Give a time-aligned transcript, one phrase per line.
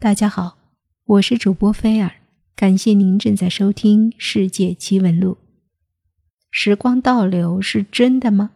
[0.00, 0.56] 大家好，
[1.06, 2.08] 我是主播菲尔，
[2.54, 5.32] 感谢您正在收听《世界奇闻录》。
[6.52, 8.52] 时光倒流是真的吗？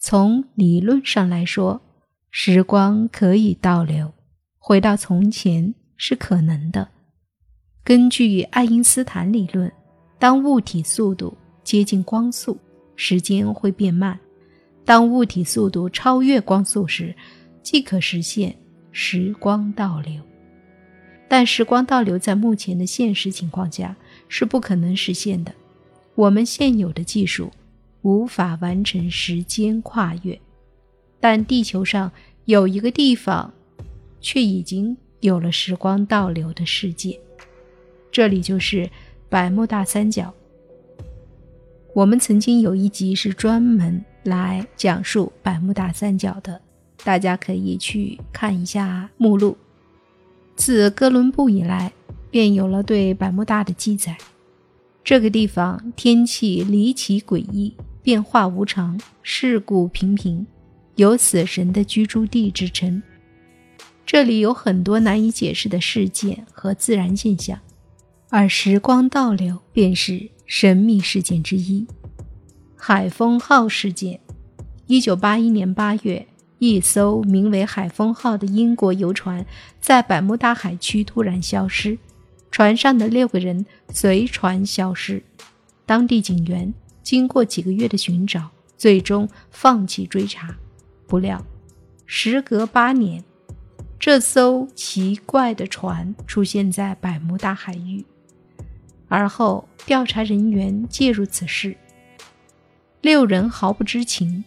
[0.00, 1.80] 从理论上来说，
[2.28, 4.12] 时光可以倒流，
[4.58, 6.88] 回到从前是可能的。
[7.84, 9.72] 根据爱因斯坦理论，
[10.18, 12.58] 当物体速度接近光速，
[12.96, 14.18] 时间会变慢；
[14.84, 17.14] 当物体速度超越光速时，
[17.62, 18.56] 即可实现。
[18.92, 20.20] 时光倒流，
[21.28, 23.96] 但时光倒流在目前的现实情况下
[24.28, 25.52] 是不可能实现的。
[26.14, 27.50] 我们现有的技术
[28.02, 30.38] 无法完成时间跨越，
[31.20, 32.10] 但地球上
[32.46, 33.52] 有一个地方
[34.20, 37.18] 却已经有了时光倒流的世界，
[38.10, 38.90] 这里就是
[39.28, 40.34] 百慕大三角。
[41.94, 46.60] 我们曾经有一集是专门来讲述百慕大三角的。
[47.04, 49.56] 大家可以去看一下目录。
[50.56, 51.92] 自哥伦布以来，
[52.30, 54.16] 便有了对百慕大的记载。
[55.02, 60.46] 这个地方天气离奇诡异，变化无常，事故频频，
[60.96, 63.02] 有“死神的居住地”之称。
[64.04, 67.58] 这里有很多难以解释的事件和自然现象，
[68.28, 71.86] 而时光倒流便是神秘事件之一。
[72.76, 74.20] 海风号事件，
[74.86, 76.26] 一九八一年八月。
[76.60, 79.46] 一艘名为“海风号”的英国游船
[79.80, 81.96] 在百慕大海区突然消失，
[82.50, 85.22] 船上的六个人随船消失。
[85.86, 90.54] 当地警员经过几个月的寻找，最终放弃追查。
[91.06, 91.42] 不料，
[92.04, 93.24] 时隔八年，
[93.98, 98.04] 这艘奇怪的船出现在百慕大海域。
[99.08, 101.74] 而后，调查人员介入此事，
[103.00, 104.44] 六人毫不知情。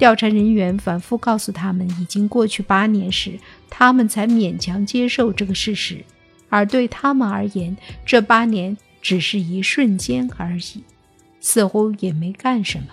[0.00, 6.02] 调查人员反复告诉他们，已经过去八年时，他们才勉强接受这个事实。
[6.48, 7.76] 而对他们而言，
[8.06, 10.82] 这八年只是一瞬间而已，
[11.38, 12.86] 似乎也没干什么。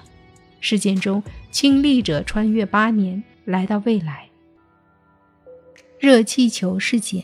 [0.60, 4.28] 事件中，亲历者穿越八年，来到未来。
[5.98, 7.24] 热气球事件：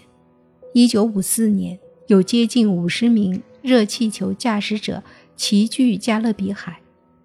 [0.74, 5.04] 一九五四年，有接近五十名热气球驾驶者
[5.36, 6.80] 齐聚加勒比海，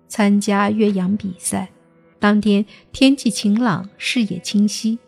[0.09, 1.69] 参加越洋比赛。
[2.19, 4.99] 当天天气晴朗，视野清晰。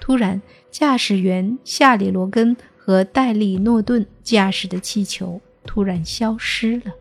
[0.00, 0.40] 突然，
[0.70, 6.92] 驾驶员夏里罗根和戴利诺顿驾驶的气球突然消失了。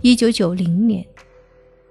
[0.00, 1.04] 一九九零年，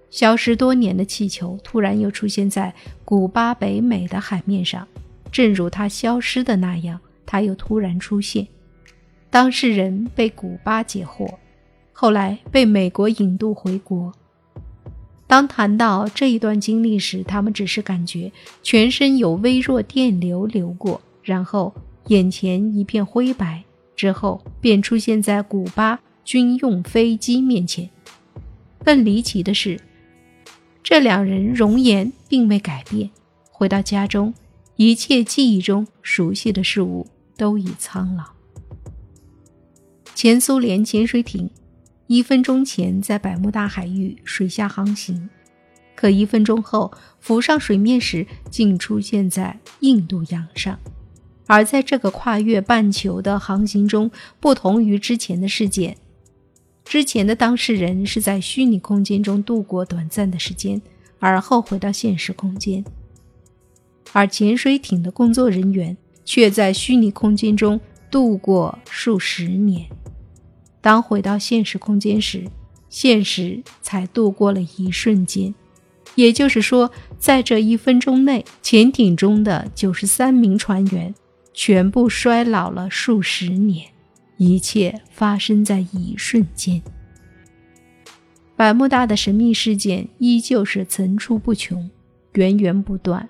[0.09, 2.73] 消失多年的气球突然又出现在
[3.03, 4.87] 古巴北美的海面上，
[5.31, 8.47] 正如它消失的那样，它又突然出现。
[9.29, 11.37] 当事人被古巴截获，
[11.91, 14.11] 后来被美国引渡回国。
[15.27, 18.31] 当谈到这一段经历时，他们只是感觉
[18.63, 21.75] 全身有微弱电流流过，然后
[22.07, 23.61] 眼前一片灰白，
[23.93, 27.89] 之后便出现在古巴军用飞机面前。
[28.85, 29.77] 更离奇的是，
[30.81, 33.09] 这两人容颜并未改变。
[33.51, 34.33] 回到家中，
[34.77, 37.05] 一切记忆中熟悉的事物
[37.35, 38.23] 都已苍老。
[40.15, 41.49] 前苏联潜水艇。
[42.07, 45.29] 一分钟前在百慕大海域水下航行，
[45.93, 50.79] 可一分钟后浮上水面时，竟出现在印度洋上。
[51.47, 54.09] 而在这个跨越半球的航行中，
[54.39, 55.97] 不同于之前的事件，
[56.85, 60.81] 之前的当事人是在虚拟空间中度过短暂的时间，
[61.19, 62.83] 而后回到现实空间；
[64.13, 67.79] 而潜水艇的工作人员却在虚拟空间中
[68.09, 69.89] 度过数十年。
[70.87, 72.45] 当回到现实空间时，
[72.87, 75.53] 现实才度过了一瞬间。
[76.15, 76.89] 也就是说，
[77.19, 81.13] 在这一分钟内，潜艇中的九十三名船员
[81.53, 83.87] 全部衰老了数十年。
[84.37, 86.81] 一切发生在一瞬间。
[88.55, 91.89] 百慕大的神秘事件依旧是层出不穷，
[92.35, 93.27] 源源不断。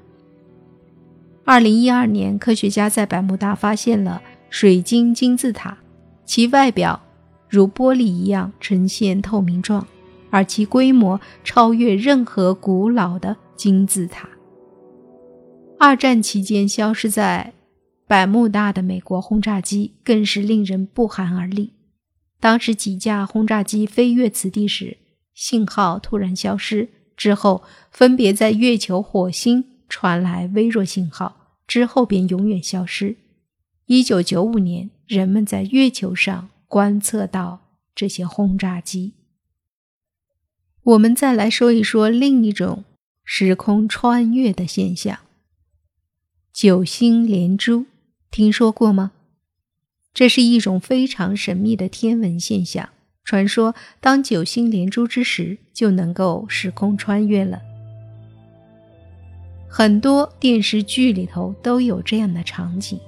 [1.43, 4.21] 二零一二年，科学家在百慕大发现了
[4.51, 5.79] 水晶金字塔，
[6.23, 7.01] 其外表。
[7.49, 9.87] 如玻璃一样呈现透明状，
[10.29, 14.29] 而其规模超越任何古老的金字塔。
[15.79, 17.53] 二战期间消失在
[18.07, 21.73] 百慕大的美国轰炸机更是令人不寒而栗。
[22.39, 24.97] 当时几架轰炸机飞越此地时，
[25.33, 33.15] 信号突然消失，之后分别在月球、火星传来微弱信号，之后便永远消失。
[33.85, 36.49] 一九九五年，人们在月球上。
[36.67, 37.61] 观测到
[37.95, 39.13] 这些轰炸机。
[40.83, 42.85] 我们再来说一说另一种
[43.23, 45.19] 时空穿越的现象——
[46.53, 47.85] 九星连珠。
[48.29, 49.13] 听说过吗？
[50.13, 52.89] 这是一种非常神秘的天文现象。
[53.23, 57.61] 传说，当九星连珠之时，就能够时空穿越了。
[59.69, 62.99] 很多电视剧里头都有这样的场景：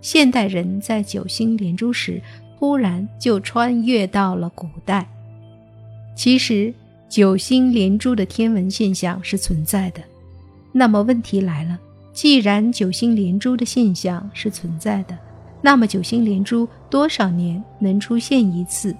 [0.00, 2.22] 现代人在九星连珠时，
[2.58, 5.06] 忽然就穿越到了古代。
[6.16, 6.74] 其实，
[7.08, 10.00] 九星连珠的天文现象是存在的。
[10.72, 11.78] 那么问题来了：
[12.12, 15.16] 既然九星连珠的现象是存在的，
[15.62, 18.92] 那么九星连珠多少年能出现一次？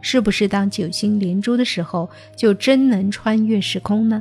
[0.00, 4.20] 是不是当九星连珠的时候，就真能穿越时空呢？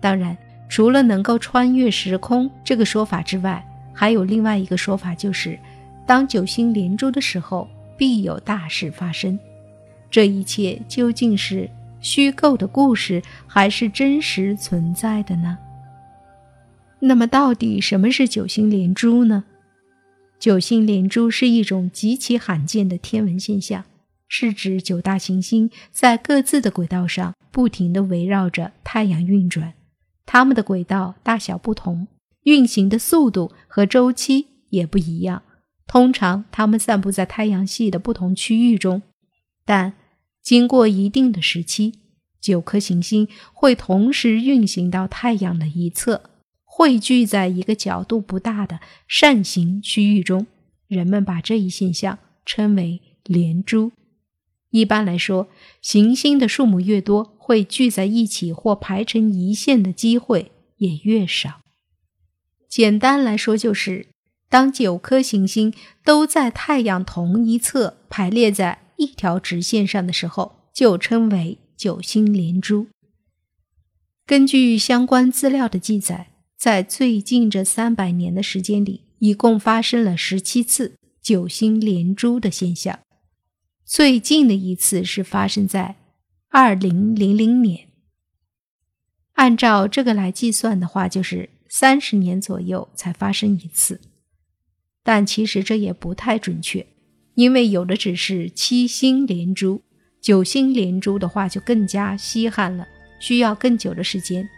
[0.00, 0.36] 当然，
[0.68, 5.58] 除了能够穿越时空这个说法之外，还有另外一个说法，就是
[6.06, 7.66] 当九星连珠的时候，
[8.02, 9.38] 必有大事发生。
[10.10, 11.70] 这一切究竟是
[12.00, 15.56] 虚构的故事，还是真实存在的呢？
[16.98, 19.44] 那么，到底什么是九星连珠呢？
[20.40, 23.84] 九星连珠是一种极其罕见的天文现象。
[24.26, 29.74] 是指九大行星在各自的轨道上不停地围绕着太阳运转，
[30.26, 32.08] 它们的轨道大小不同，
[32.42, 35.44] 运行的速度和周期也不一样。
[35.86, 39.02] 通常，它们散布在太阳系的不同区域中，
[39.64, 39.94] 但
[40.42, 41.94] 经过一定的时期，
[42.40, 46.30] 九颗行星会同时运行到太阳的一侧，
[46.64, 50.46] 汇聚在一个角度不大的扇形区域中。
[50.88, 53.92] 人们把这一现象称为连珠。
[54.70, 55.48] 一般来说，
[55.80, 61.60] 行星的数目越多，会聚在一起或排成一线的机会也越少。
[62.68, 64.06] 简单来说，就是
[64.52, 65.72] 当九颗行星
[66.04, 72.88] 都在太阳同一侧排列在一条直线上的时候，就称为九星连珠。
[74.26, 82.98] 根据相关资料的记载，在最近这三百年的时间里，一共发生了十七次九星连珠的现象。
[83.86, 85.96] 最近的一次是发生在
[86.50, 87.88] 二零零零年，
[89.32, 93.98] 按照这个来计算的话，就是三十年左右才发生一次。
[95.02, 96.86] 但其实这也不太准确，
[97.34, 99.82] 因为有的只是七星连珠，
[100.20, 102.86] 九星连珠的话就更加稀罕了，
[103.20, 104.48] 需要更久的时间，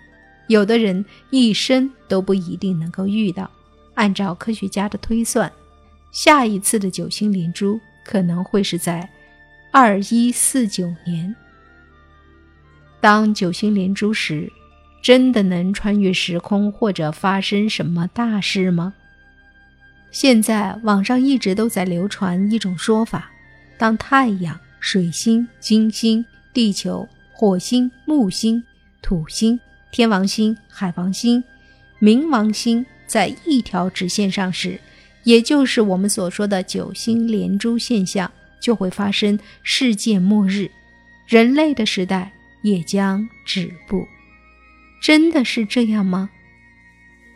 [0.49, 3.51] 有的人一生都不一定能够遇到。
[3.95, 5.51] 按照科学家的推算，
[6.13, 9.09] 下一次的九星连珠可能会是在。
[9.71, 11.35] 二一四九年，
[13.01, 14.49] 当九星连珠时，
[15.03, 18.95] 真的能穿越时空或者发生什么大事吗？
[20.15, 23.33] 现在网上一直都在流传一种说法：
[23.77, 28.63] 当太阳、水星、金星、地球、火星、木星、
[29.03, 29.59] 土星、
[29.91, 31.43] 天王星、海王星、
[32.01, 34.79] 冥王星在一条直线上时，
[35.25, 38.31] 也就是我们所说的九星连珠现象。
[38.61, 40.71] 就会发生世界末日，
[41.27, 42.33] 人类的时代
[42.63, 44.07] 也将止步。
[45.03, 46.31] 真的是这样吗？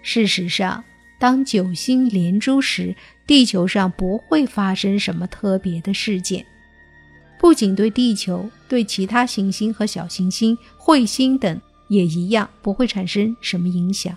[0.01, 0.83] 事实上，
[1.19, 2.95] 当九星连珠时，
[3.27, 6.47] 地球上不会发生什么特别的事件，
[7.41, 14.17] 不仅对地球，对其他行星和小行星、彗星等也一样不会产生什么影响。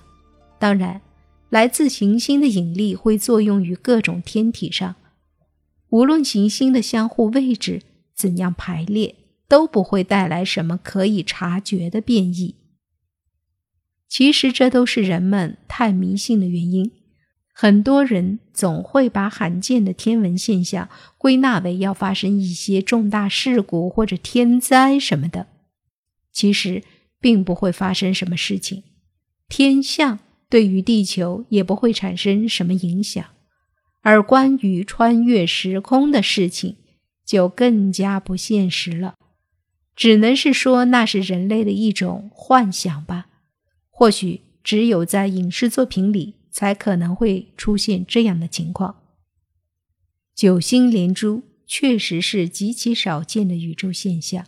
[0.60, 1.02] 当然，
[1.50, 4.96] 来自行星的引力会作用于各种天体上。
[5.90, 7.82] 无论行星的相互位置
[8.16, 9.16] 怎样排列，
[9.48, 12.56] 都不会带来什么可以察觉的变异。
[14.12, 16.92] 其实这都是人们太迷信的原因。
[17.54, 25.48] 很多人总会把罕见的天文现象归纳为要发生一些重大事故或者天灾什么的。
[26.34, 26.84] 其实
[27.22, 28.84] 并不会发生什么事情，
[29.48, 33.24] 天象对于地球也不会产生什么影响。
[34.02, 36.76] 而关于穿越时空的事情，
[37.26, 39.16] 就更加不现实了，
[39.96, 43.28] 只能是说那是人类的一种幻想吧。
[44.02, 48.96] 或许只有在影视作品里才可能会出现这样的情况。
[50.34, 54.48] 九星连珠确实是极其少见的宇宙现象，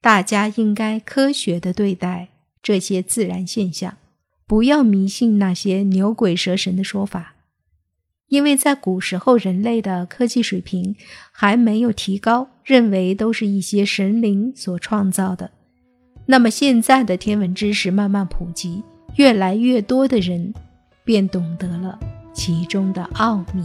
[0.00, 3.96] 大家应该科学的对待这些自然现象，
[4.44, 7.36] 不要迷信那些牛鬼蛇神的说法。
[8.26, 10.96] 因为在古时候，人类的科技水平
[11.30, 15.52] 还没有提高，认为都是一些神灵所创造的。
[16.30, 18.82] 那么现在的天文知识慢慢普及，
[19.16, 20.52] 越来越多的人
[21.02, 21.98] 便懂得了
[22.34, 23.64] 其中的奥秘。